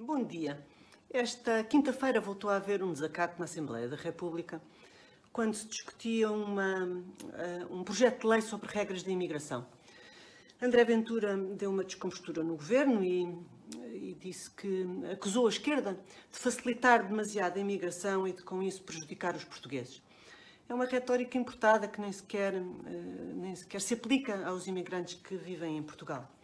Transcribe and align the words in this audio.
Bom 0.00 0.22
dia. 0.22 0.64
Esta 1.10 1.64
quinta-feira 1.64 2.20
voltou 2.20 2.48
a 2.50 2.54
haver 2.54 2.84
um 2.84 2.92
desacato 2.92 3.36
na 3.36 3.46
Assembleia 3.46 3.88
da 3.88 3.96
República 3.96 4.62
quando 5.32 5.54
se 5.54 5.66
discutia 5.66 6.30
uma, 6.30 6.84
uh, 6.84 7.74
um 7.74 7.82
projeto 7.82 8.20
de 8.20 8.26
lei 8.28 8.40
sobre 8.40 8.72
regras 8.72 9.02
de 9.02 9.10
imigração. 9.10 9.66
André 10.62 10.84
Ventura 10.84 11.36
deu 11.36 11.70
uma 11.70 11.82
descompostura 11.82 12.44
no 12.44 12.54
governo 12.54 13.02
e, 13.02 13.36
e, 13.92 14.16
disse 14.20 14.48
que 14.52 14.86
acusou 15.12 15.46
a 15.46 15.50
esquerda 15.50 15.94
de 15.94 16.38
facilitar 16.38 17.04
demasiado 17.04 17.56
a 17.56 17.60
imigração 17.60 18.26
e 18.28 18.32
de 18.32 18.44
com 18.44 18.62
isso 18.62 18.84
prejudicar 18.84 19.34
os 19.34 19.42
portugueses. 19.42 20.00
É 20.68 20.74
uma 20.74 20.84
retórica 20.84 21.36
importada 21.36 21.88
que 21.88 22.00
nem 22.00 22.12
sequer, 22.12 22.54
uh, 22.54 23.34
nem 23.34 23.52
sequer 23.56 23.80
se 23.80 23.94
aplica 23.94 24.46
aos 24.46 24.68
imigrantes 24.68 25.14
que 25.14 25.36
vivem 25.36 25.76
em 25.76 25.82
Portugal. 25.82 26.37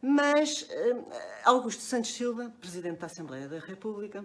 Mas 0.00 0.62
uh, 0.62 1.06
Augusto 1.44 1.82
Santos 1.82 2.12
Silva, 2.12 2.52
Presidente 2.60 2.98
da 2.98 3.06
Assembleia 3.06 3.48
da 3.48 3.58
República, 3.58 4.24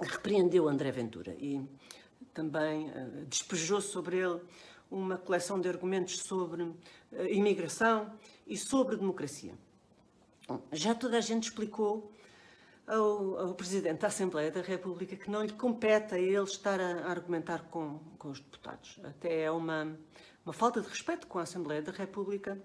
repreendeu 0.00 0.68
André 0.68 0.90
Ventura 0.90 1.34
e 1.38 1.66
também 2.34 2.90
uh, 2.90 3.24
despejou 3.26 3.80
sobre 3.80 4.18
ele 4.18 4.40
uma 4.90 5.16
coleção 5.16 5.58
de 5.58 5.68
argumentos 5.68 6.18
sobre 6.18 6.62
uh, 6.62 6.76
imigração 7.30 8.12
e 8.46 8.56
sobre 8.56 8.96
democracia. 8.96 9.54
Já 10.70 10.94
toda 10.94 11.16
a 11.16 11.20
gente 11.22 11.44
explicou 11.44 12.12
ao, 12.86 13.38
ao, 13.38 13.54
Presidente 13.54 14.00
da 14.00 14.08
Assembleia 14.08 14.50
da 14.50 14.60
República 14.60 15.16
que 15.16 15.30
não 15.30 15.42
lhe 15.42 15.52
compete 15.52 16.14
a 16.14 16.18
ele 16.18 16.42
estar 16.42 16.78
a, 16.78 17.06
argumentar 17.10 17.62
com, 17.70 17.98
com 18.18 18.28
os 18.28 18.40
deputados. 18.40 19.00
Até 19.04 19.44
é 19.44 19.50
uma, 19.50 19.96
uma 20.44 20.52
falta 20.52 20.82
de 20.82 20.88
respeito 20.88 21.26
com 21.26 21.38
a 21.38 21.42
Assembleia 21.42 21.80
da 21.80 21.92
República 21.92 22.60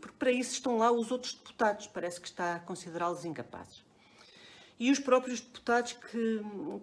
porque 0.00 0.16
para 0.18 0.32
isso 0.32 0.52
estão 0.52 0.78
lá 0.78 0.90
os 0.90 1.10
outros 1.10 1.34
deputados, 1.34 1.86
parece 1.86 2.20
que 2.20 2.26
está 2.26 2.56
a 2.56 2.60
considerá-los 2.60 3.24
incapazes. 3.24 3.84
E 4.78 4.92
os 4.92 5.00
próprios 5.00 5.40
deputados 5.40 5.92
que, 5.92 6.40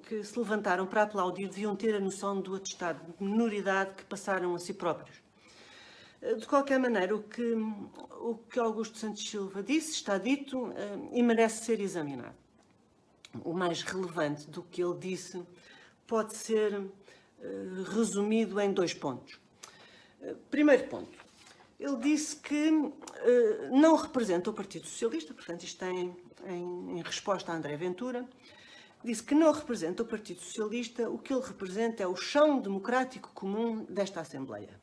que, 0.07 0.23
se 0.23 0.37
levantaram 0.37 0.85
para 0.85 1.03
aplaudir 1.03 1.47
deviam 1.47 1.75
ter 1.75 1.95
a 1.95 1.99
noção 1.99 2.41
do 2.41 2.55
atestado 2.55 3.01
de 3.17 3.23
minoridade 3.23 3.95
que 3.95 4.03
passaram 4.03 4.53
a 4.53 4.59
si 4.59 4.73
próprios. 4.73 5.17
Eh, 6.21 6.35
de 6.35 6.45
qualquer 6.45 6.77
maneira, 6.77 7.15
o 7.15 7.23
que, 7.23 7.53
o 8.19 8.35
que 8.49 8.59
Augusto 8.59 8.97
Santos 8.97 9.29
Silva 9.29 9.63
disse 9.63 9.91
está 9.91 10.17
dito 10.17 10.73
eh, 10.75 11.09
e 11.13 11.23
merece 11.23 11.63
ser 11.63 11.79
examinado. 11.79 12.35
O 13.45 13.53
mais 13.53 13.81
relevante 13.81 14.49
do 14.49 14.61
que 14.63 14.83
ele 14.83 14.97
disse 14.97 15.41
pode 16.05 16.35
ser 16.35 16.73
eh, 16.73 17.47
resumido 17.93 18.59
em 18.59 18.73
dois 18.73 18.93
pontos. 18.93 19.39
Primeiro 20.49 20.87
ponto, 20.87 21.24
ele 21.79 21.97
disse 21.97 22.37
que 22.37 22.69
uh, 22.69 22.91
não 23.71 23.95
representa 23.95 24.49
o 24.49 24.53
Partido 24.53 24.87
Socialista, 24.87 25.33
portanto, 25.33 25.63
isto 25.63 25.83
em, 25.83 26.15
em, 26.45 26.97
em, 26.97 27.01
resposta 27.01 27.51
a 27.51 27.55
André 27.55 27.75
Ventura, 27.75 28.25
disse 29.03 29.21
que 29.21 29.35
não 29.35 29.51
representa 29.51 30.03
o 30.03 30.05
Partido 30.05 30.41
Socialista, 30.41 31.09
o 31.09 31.17
que 31.17 31.33
ele 31.33 31.43
representa 31.43 32.01
é 32.01 32.07
o 32.07 32.15
chão 32.15 32.59
democrático 32.59 33.29
comum 33.33 33.85
desta 33.89 34.21
Assembleia. 34.21 34.79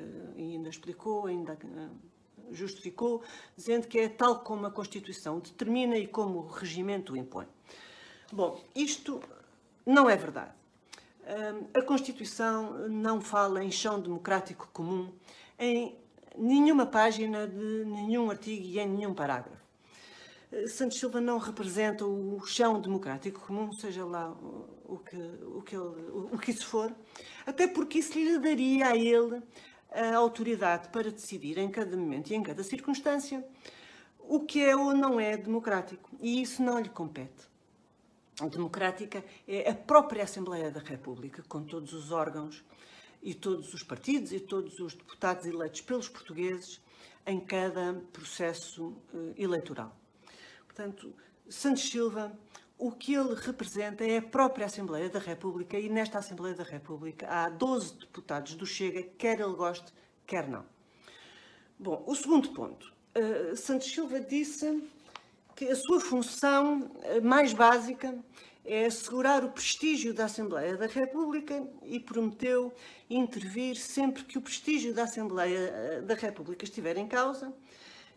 Uh, 0.00 0.32
e 0.36 0.52
ainda 0.52 0.70
explicou, 0.70 1.26
ainda 1.26 1.52
uh, 1.52 2.54
justificou, 2.54 3.22
dizendo 3.54 3.86
que 3.86 3.98
é 3.98 4.08
tal 4.08 4.40
como 4.40 4.66
a 4.66 4.70
Constituição 4.70 5.38
determina 5.38 5.98
e 5.98 6.06
como 6.06 6.38
o 6.38 6.48
regimento 6.48 7.12
o 7.12 7.16
impõe. 7.16 7.46
Bom, 8.32 8.58
isto 8.74 9.22
não 9.84 10.08
é 10.08 10.16
verdade. 10.16 10.52
A 11.74 11.82
Constituição 11.82 12.88
não 12.88 13.20
fala 13.20 13.62
em 13.62 13.70
chão 13.70 14.00
democrático 14.00 14.68
comum 14.72 15.12
em 15.58 15.96
nenhuma 16.36 16.86
página 16.86 17.46
de 17.46 17.84
nenhum 17.84 18.30
artigo 18.30 18.64
e 18.64 18.78
em 18.78 18.88
nenhum 18.88 19.14
parágrafo. 19.14 19.62
Eh, 20.50 20.66
Santos 20.68 20.98
Silva 20.98 21.20
não 21.20 21.38
representa 21.38 22.04
o 22.04 22.40
chão 22.46 22.80
democrático 22.80 23.40
comum, 23.40 23.72
seja 23.72 24.04
lá 24.04 24.30
o 24.84 24.98
que, 24.98 25.16
o 25.16 25.62
que, 25.62 25.74
ele, 25.74 26.28
o 26.32 26.38
que 26.38 26.50
isso 26.50 26.66
for, 26.66 26.94
até 27.46 27.66
porque 27.66 27.98
isso 27.98 28.18
lhe 28.18 28.38
daria 28.38 28.88
a 28.88 28.96
ele 28.96 29.42
a 29.90 30.16
autoridade 30.16 30.88
para 30.88 31.10
decidir 31.10 31.58
em 31.58 31.70
cada 31.70 31.96
momento 31.96 32.30
e 32.30 32.34
em 32.34 32.42
cada 32.42 32.62
circunstância 32.62 33.44
o 34.18 34.40
que 34.40 34.64
é 34.64 34.74
ou 34.74 34.94
não 34.94 35.20
é 35.20 35.36
democrático. 35.36 36.10
E 36.20 36.40
isso 36.40 36.62
não 36.62 36.78
lhe 36.78 36.88
compete. 36.88 37.50
A 38.40 38.48
democrática 38.48 39.22
é 39.46 39.70
a 39.70 39.74
própria 39.74 40.24
Assembleia 40.24 40.70
da 40.70 40.80
República, 40.80 41.42
com 41.46 41.62
todos 41.62 41.92
os 41.92 42.10
órgãos 42.10 42.64
e 43.22 43.34
todos 43.34 43.72
os 43.72 43.82
partidos 43.82 44.32
e 44.32 44.40
todos 44.40 44.80
os 44.80 44.94
deputados 44.94 45.46
eleitos 45.46 45.80
pelos 45.80 46.08
portugueses 46.08 46.80
em 47.26 47.38
cada 47.38 47.94
processo 48.12 48.88
uh, 49.14 49.34
eleitoral. 49.36 49.96
Portanto, 50.66 51.14
Santos 51.48 51.88
Silva, 51.88 52.36
o 52.76 52.90
que 52.90 53.14
ele 53.14 53.34
representa 53.34 54.04
é 54.04 54.18
a 54.18 54.22
própria 54.22 54.66
Assembleia 54.66 55.08
da 55.08 55.20
República 55.20 55.78
e 55.78 55.88
nesta 55.88 56.18
Assembleia 56.18 56.54
da 56.54 56.64
República 56.64 57.28
há 57.28 57.48
12 57.48 57.98
deputados 57.98 58.54
do 58.54 58.66
Chega, 58.66 59.02
quer 59.16 59.38
ele 59.38 59.54
goste, 59.54 59.92
quer 60.26 60.48
não. 60.48 60.64
Bom, 61.78 62.02
o 62.06 62.14
segundo 62.14 62.52
ponto. 62.52 62.92
Uh, 63.14 63.56
Santos 63.56 63.88
Silva 63.88 64.18
disse 64.18 64.82
que 65.54 65.68
a 65.68 65.76
sua 65.76 66.00
função 66.00 66.82
uh, 66.82 67.22
mais 67.22 67.52
básica 67.52 68.18
é 68.64 68.86
assegurar 68.86 69.44
o 69.44 69.50
prestígio 69.50 70.14
da 70.14 70.26
Assembleia 70.26 70.76
da 70.76 70.86
República 70.86 71.66
e 71.82 71.98
prometeu 71.98 72.72
intervir 73.10 73.76
sempre 73.76 74.24
que 74.24 74.38
o 74.38 74.42
prestígio 74.42 74.94
da 74.94 75.04
Assembleia 75.04 75.58
eh, 75.58 76.00
da 76.02 76.14
República 76.14 76.64
estiver 76.64 76.96
em 76.96 77.08
causa. 77.08 77.52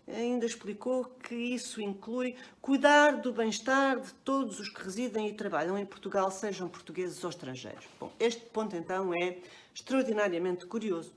Ainda 0.07 0.45
explicou 0.45 1.05
que 1.05 1.33
isso 1.33 1.81
inclui 1.81 2.35
cuidar 2.61 3.13
do 3.21 3.33
bem-estar 3.33 3.99
de 3.99 4.13
todos 4.13 4.59
os 4.59 4.69
que 4.69 4.83
residem 4.83 5.27
e 5.27 5.33
trabalham 5.33 5.75
em 5.79 5.85
Portugal, 5.85 6.29
sejam 6.29 6.69
portugueses 6.69 7.23
ou 7.23 7.31
estrangeiros. 7.31 7.85
Bom, 7.99 8.13
este 8.19 8.41
ponto 8.45 8.75
então 8.75 9.11
é 9.15 9.39
extraordinariamente 9.73 10.67
curioso, 10.67 11.11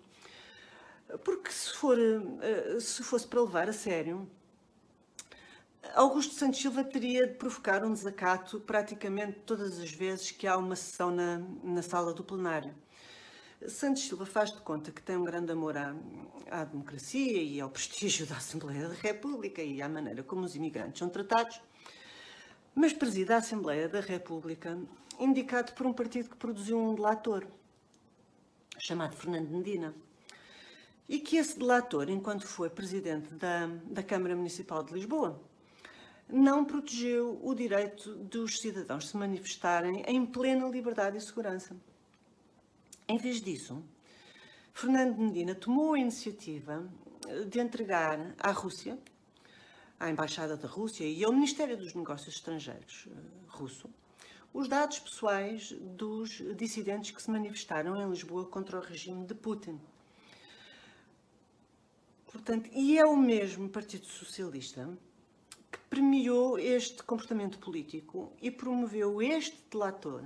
porque 1.23 1.51
se, 1.53 1.75
for, 1.75 1.99
eh, 1.99 2.81
se 2.81 3.03
fosse 3.03 3.27
para 3.27 3.43
levar 3.43 3.69
a 3.69 3.75
sério, 3.75 4.27
Augusto 5.99 6.33
Santos 6.33 6.61
Silva 6.61 6.85
teria 6.85 7.27
de 7.27 7.35
provocar 7.35 7.85
um 7.85 7.93
desacato 7.93 8.61
praticamente 8.61 9.41
todas 9.45 9.81
as 9.81 9.91
vezes 9.91 10.31
que 10.31 10.47
há 10.47 10.57
uma 10.57 10.77
sessão 10.77 11.11
na, 11.11 11.43
na 11.61 11.83
sala 11.83 12.15
do 12.15 12.23
plenário. 12.23 12.73
Santos 13.67 14.05
Silva 14.05 14.25
faz 14.25 14.53
de 14.53 14.61
conta 14.61 14.93
que 14.93 15.03
tem 15.03 15.17
um 15.17 15.25
grande 15.25 15.51
amor 15.51 15.77
à, 15.77 15.97
à, 16.53 16.63
democracia 16.63 17.43
e 17.43 17.61
ao 17.61 17.69
prestígio 17.69 18.27
da 18.27 18.37
Assembleia 18.37 18.87
da 18.87 18.95
República 18.95 19.61
e 19.61 19.83
à 19.83 19.89
maneira 19.89 20.23
como 20.23 20.45
os 20.45 20.55
imigrantes 20.55 21.01
são 21.01 21.09
tratados, 21.09 21.61
mas 22.77 22.93
preside 22.93 23.33
a 23.33 23.39
Assembleia 23.39 23.89
da 23.89 24.01
República 24.01 24.79
indicado 25.19 25.73
por 25.73 25.85
um 25.85 25.93
partido 25.93 26.31
que 26.31 26.37
produziu 26.37 26.79
um 26.79 26.95
delator, 26.95 27.45
chamado 28.79 29.17
Fernando 29.17 29.49
Medina, 29.49 29.93
e 31.09 31.19
que 31.19 31.39
esse 31.39 31.59
delator, 31.59 32.09
enquanto 32.09 32.47
foi 32.47 32.71
presidente 32.71 33.35
da, 33.35 33.67
da 33.67 34.03
Câmara 34.05 34.37
Municipal 34.37 34.85
de 34.85 34.95
Lisboa, 34.95 35.43
não 36.31 36.65
protegeu 36.65 37.39
o 37.43 37.55
direito 37.55 38.15
dos 38.17 38.61
cidadãos 38.61 39.09
se 39.09 39.17
manifestarem 39.17 40.03
em 40.07 40.27
plena 40.27 40.69
liberdade 40.69 41.17
e 41.17 41.21
segurança. 41.21 41.77
Em 43.09 43.17
vez 43.17 43.41
disso, 43.41 43.83
Fernando 44.75 45.19
Medina 45.19 45.55
tomou 45.55 45.95
a 45.95 45.99
iniciativa 45.99 46.89
de 47.49 47.59
entregar 47.59 48.35
à 48.39 48.51
Rússia, 48.51 48.99
à 49.99 50.11
Embaixada 50.11 50.57
da 50.57 50.69
Rússia 50.69 51.05
e 51.05 51.25
ao 51.25 51.33
Ministério 51.33 51.77
dos 51.77 51.95
Negócios 51.95 52.37
Estrangeiros 52.37 53.09
eh, 53.11 53.15
russo, 53.49 53.91
os 54.53 54.69
dados 54.69 54.99
pessoais 54.99 55.73
dos 55.73 56.43
dissidentes 56.57 57.11
que 57.11 57.23
se 57.23 57.31
manifestaram 57.31 58.01
em 58.01 58.09
Lisboa 58.09 58.47
contra 58.47 58.79
o 58.79 58.83
regime 58.83 59.27
de 59.27 59.35
Putin. 59.35 59.81
Portanto, 62.31 62.71
e 62.73 62.99
é 62.99 63.05
o 63.05 63.17
mesmo 63.17 63.69
Partido 63.69 64.07
Socialista 64.07 64.89
premiou 65.91 66.59
este 66.59 67.03
comportamento 67.03 67.59
político 67.59 68.33
e 68.41 68.51
promoveu 68.51 69.21
este 69.21 69.59
delator 69.71 70.25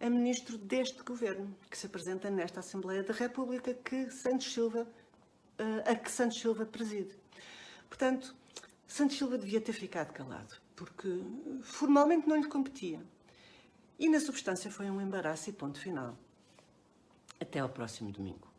a 0.00 0.10
ministro 0.10 0.58
deste 0.58 1.02
governo, 1.02 1.56
que 1.70 1.78
se 1.78 1.86
apresenta 1.86 2.28
nesta 2.28 2.60
Assembleia 2.60 3.02
da 3.02 3.14
República, 3.14 3.72
que 3.72 4.10
Santos 4.10 4.52
Silva, 4.52 4.86
eh, 5.58 5.90
a 5.90 5.94
que 5.94 6.10
Santos 6.10 6.38
Silva 6.38 6.66
preside. 6.66 7.16
Portanto, 7.88 8.34
Santos 8.86 9.16
Silva 9.16 9.38
devia 9.38 9.60
ter 9.60 9.72
ficado 9.72 10.12
calado, 10.12 10.56
porque 10.76 11.08
formalmente 11.62 12.28
não 12.28 12.36
lhe 12.36 12.48
competia. 12.48 13.00
E 13.98 14.08
na 14.08 14.20
substância 14.20 14.70
foi 14.70 14.90
um 14.90 15.00
embaraço 15.00 15.48
e 15.48 15.52
ponto 15.52 15.78
final. 15.78 16.18
Até 17.40 17.60
ao 17.60 17.68
próximo 17.68 18.10
domingo. 18.10 18.53